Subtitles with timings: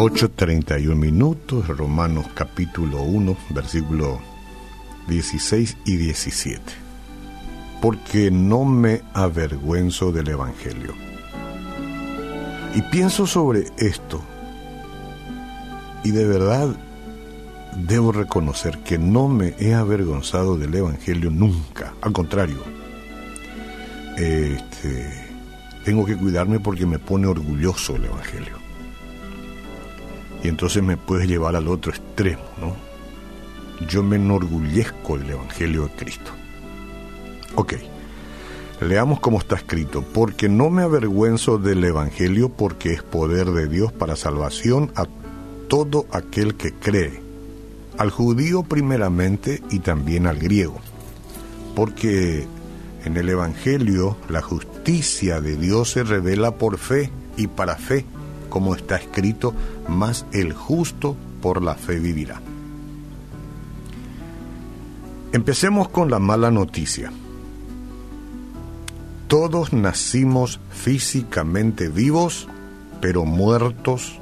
[0.00, 4.18] 8.31 minutos, Romanos capítulo 1, versículo
[5.08, 6.60] 16 y 17.
[7.80, 10.94] Porque no me avergüenzo del Evangelio.
[12.74, 14.22] Y pienso sobre esto,
[16.02, 16.74] y de verdad
[17.76, 22.58] debo reconocer que no me he avergonzado del Evangelio nunca, al contrario.
[24.16, 25.30] Este,
[25.84, 28.56] tengo que cuidarme porque me pone orgulloso el Evangelio.
[30.42, 32.76] Y entonces me puedes llevar al otro extremo, ¿no?
[33.86, 36.30] Yo me enorgullezco del Evangelio de Cristo.
[37.54, 37.74] Ok,
[38.80, 43.92] leamos cómo está escrito, porque no me avergüenzo del Evangelio porque es poder de Dios
[43.92, 45.06] para salvación a
[45.68, 47.20] todo aquel que cree,
[47.98, 50.78] al judío primeramente y también al griego,
[51.74, 52.46] porque
[53.04, 58.04] en el Evangelio la justicia de Dios se revela por fe y para fe
[58.50, 59.54] como está escrito,
[59.88, 62.42] más el justo por la fe vivirá.
[65.32, 67.10] Empecemos con la mala noticia.
[69.28, 72.48] Todos nacimos físicamente vivos,
[73.00, 74.18] pero muertos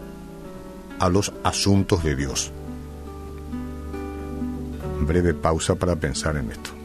[1.00, 2.53] a los asuntos de Dios.
[5.00, 6.78] Breve pausa para pensar en esto.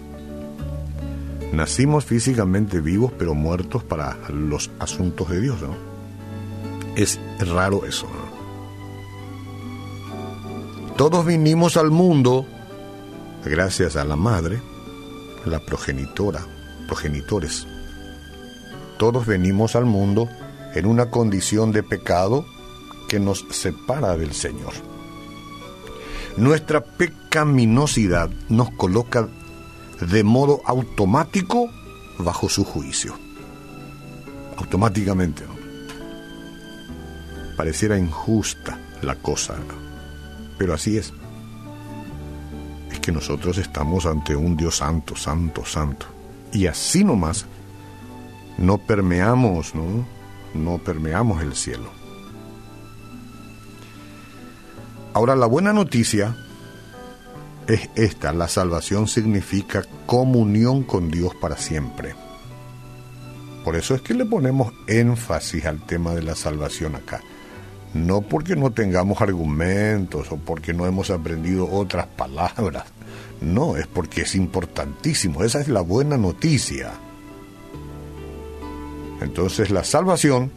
[1.54, 5.76] Nacimos físicamente vivos, pero muertos para los asuntos de Dios, ¿no?
[6.96, 8.08] Es raro eso.
[10.98, 12.48] Todos vinimos al mundo
[13.46, 14.64] gracias a la madre,
[15.46, 16.44] la progenitora,
[16.88, 17.68] progenitores.
[18.98, 20.28] Todos venimos al mundo
[20.74, 22.48] en una condición de pecado
[23.08, 24.74] que nos separa del Señor.
[26.36, 29.30] Nuestra pecaminosidad nos coloca
[30.04, 31.70] de modo automático
[32.18, 33.16] bajo su juicio.
[34.58, 35.44] Automáticamente.
[37.58, 39.56] Pareciera injusta la cosa,
[40.58, 41.14] pero así es.
[42.92, 46.06] Es que nosotros estamos ante un Dios santo, santo, santo.
[46.52, 47.46] Y así nomás
[48.58, 50.06] no permeamos, ¿no?
[50.54, 51.90] No permeamos el cielo.
[55.14, 56.36] Ahora la buena noticia
[57.68, 62.16] es esta, la salvación significa comunión con Dios para siempre.
[63.64, 67.22] Por eso es que le ponemos énfasis al tema de la salvación acá
[67.94, 72.86] no porque no tengamos argumentos o porque no hemos aprendido otras palabras,
[73.42, 76.92] no, es porque es importantísimo, esa es la buena noticia.
[79.22, 80.52] Entonces la salvación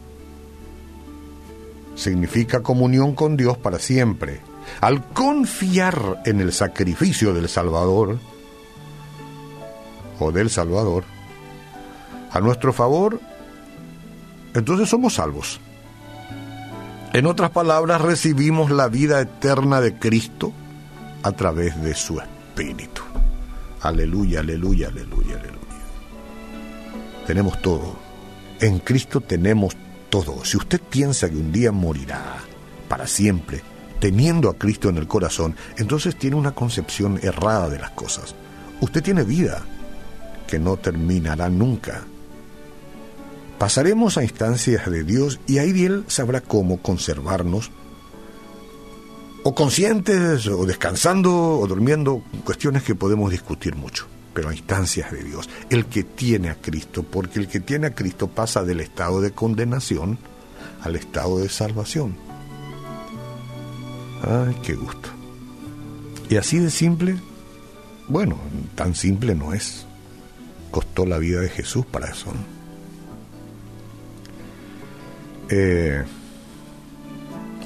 [1.95, 4.41] significa comunión con Dios para siempre.
[4.81, 8.19] Al confiar en el sacrificio del Salvador
[10.19, 11.03] o del Salvador
[12.31, 13.19] a nuestro favor,
[14.53, 15.59] entonces somos salvos.
[17.13, 20.53] En otras palabras, recibimos la vida eterna de Cristo
[21.23, 23.01] a través de su Espíritu.
[23.81, 25.57] Aleluya, aleluya, aleluya, aleluya.
[27.25, 27.95] Tenemos todo.
[28.59, 29.75] En Cristo tenemos
[30.09, 30.43] todo.
[30.45, 32.37] Si usted piensa que un día morirá
[32.87, 33.61] para siempre,
[33.99, 38.35] teniendo a Cristo en el corazón, entonces tiene una concepción errada de las cosas.
[38.81, 39.63] Usted tiene vida
[40.47, 42.03] que no terminará nunca
[43.57, 47.71] pasaremos a instancias de Dios y ahí Él sabrá cómo conservarnos,
[49.43, 55.23] o conscientes, o descansando, o durmiendo, cuestiones que podemos discutir mucho, pero a instancias de
[55.23, 55.49] Dios.
[55.69, 59.31] El que tiene a Cristo, porque el que tiene a Cristo pasa del estado de
[59.31, 60.17] condenación
[60.81, 62.26] al estado de salvación.
[64.23, 65.09] Ay, qué gusto.
[66.29, 67.15] Y así de simple,
[68.07, 68.37] bueno,
[68.75, 69.85] tan simple no es.
[70.71, 72.31] Costó la vida de Jesús para eso.
[75.49, 76.03] Eh,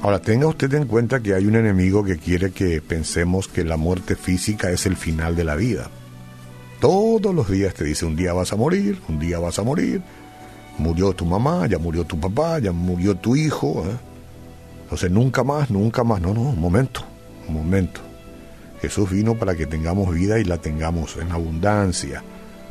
[0.01, 3.77] ahora, tenga usted en cuenta que hay un enemigo que quiere que pensemos que la
[3.77, 5.89] muerte física es el final de la vida.
[6.79, 10.01] Todos los días te dice, un día vas a morir, un día vas a morir.
[10.77, 13.83] Murió tu mamá, ya murió tu papá, ya murió tu hijo.
[13.87, 14.10] ¿eh?
[14.91, 16.19] Entonces, nunca más, nunca más.
[16.19, 17.01] No, no, un momento,
[17.47, 18.01] un momento.
[18.81, 22.21] Jesús vino para que tengamos vida y la tengamos en abundancia.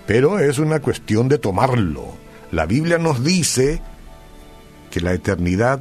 [0.07, 2.09] Pero es una cuestión de tomarlo.
[2.53, 3.81] La Biblia nos dice
[4.91, 5.81] que la eternidad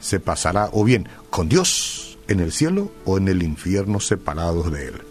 [0.00, 4.88] se pasará o bien con Dios en el cielo o en el infierno separados de
[4.88, 5.02] Él.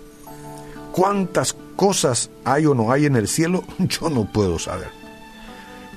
[0.92, 3.64] ¿Cuántas cosas hay o no hay en el cielo?
[3.78, 4.90] Yo no puedo saber.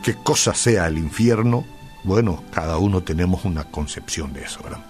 [0.05, 1.65] ¿Qué cosa sea el infierno?
[2.05, 4.81] Bueno, cada uno tenemos una concepción de eso, ¿verdad?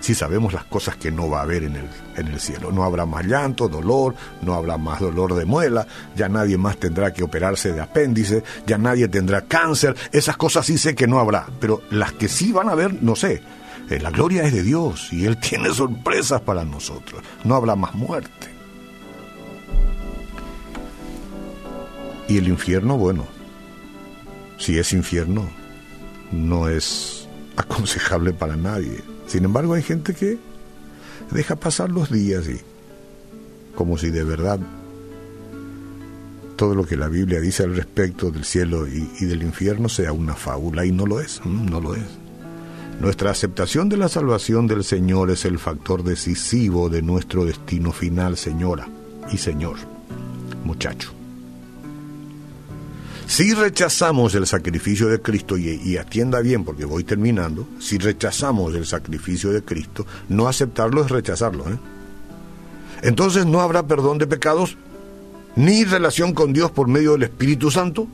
[0.00, 2.72] si sabemos las cosas que no va a haber en el, en el cielo.
[2.72, 5.86] No habrá más llanto, dolor, no habrá más dolor de muela,
[6.16, 10.78] ya nadie más tendrá que operarse de apéndice, ya nadie tendrá cáncer, esas cosas sí
[10.78, 13.42] sé que no habrá, pero las que sí van a haber, no sé.
[13.90, 17.22] Eh, la gloria es de Dios y Él tiene sorpresas para nosotros.
[17.44, 18.48] No habrá más muerte.
[22.28, 23.26] Y el infierno, bueno,
[24.58, 25.48] si es infierno,
[26.32, 29.00] no es aconsejable para nadie.
[29.26, 30.38] Sin embargo, hay gente que
[31.30, 32.60] deja pasar los días y
[33.74, 34.58] como si de verdad
[36.56, 40.34] todo lo que la Biblia dice al respecto del cielo y, del infierno sea una
[40.34, 42.02] fábula y no lo es, no lo es.
[43.00, 48.36] Nuestra aceptación de la salvación del Señor es el factor decisivo de nuestro destino final,
[48.36, 48.88] señora
[49.30, 49.76] y señor,
[50.64, 51.17] muchacho.
[53.28, 58.86] Si rechazamos el sacrificio de Cristo, y, atienda bien porque voy terminando, si rechazamos el
[58.86, 61.70] sacrificio de Cristo, no aceptarlo es rechazarlo.
[61.70, 61.78] ¿eh?
[63.02, 64.78] Entonces no habrá perdón de pecados,
[65.56, 68.08] ni relación con Dios por medio del Espíritu Santo,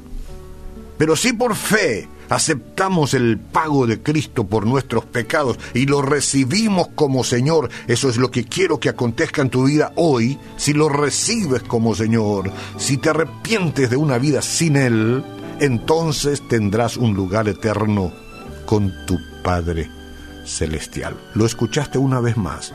[0.99, 6.89] pero sí por fe aceptamos el pago de Cristo por nuestros pecados y lo recibimos
[6.95, 10.89] como Señor, eso es lo que quiero que acontezca en tu vida hoy, si lo
[10.89, 15.25] recibes como Señor, si te arrepientes de una vida sin Él,
[15.61, 18.13] entonces tendrás un lugar eterno
[18.67, 19.91] con tu Padre
[20.45, 21.17] Celestial.
[21.35, 22.73] ¿Lo escuchaste una vez más?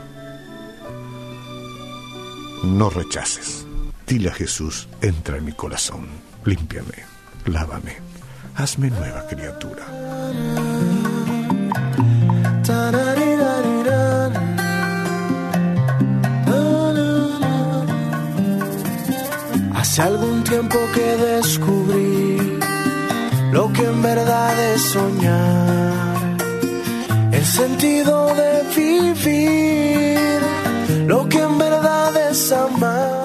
[2.64, 3.66] No rechaces.
[4.06, 6.08] Dile a Jesús, entra en mi corazón,
[6.44, 7.04] límpiame,
[7.46, 8.09] lávame
[8.60, 9.84] hazme nueva criatura.
[19.74, 22.58] Hace algún tiempo que descubrí
[23.52, 26.36] lo que en verdad es soñar,
[27.32, 30.40] el sentido de vivir,
[31.06, 33.19] lo que en verdad es amar.